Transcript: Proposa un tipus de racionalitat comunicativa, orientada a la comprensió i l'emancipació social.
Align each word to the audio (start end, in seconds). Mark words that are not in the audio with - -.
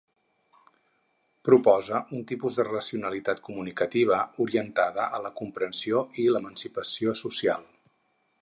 Proposa 1.49 1.99
un 2.19 2.23
tipus 2.31 2.57
de 2.61 2.65
racionalitat 2.69 3.43
comunicativa, 3.49 4.19
orientada 4.47 5.07
a 5.19 5.23
la 5.27 5.33
comprensió 5.43 6.05
i 6.25 6.29
l'emancipació 6.33 7.19
social. 7.25 7.71